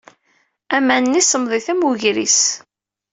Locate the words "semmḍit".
1.23-1.67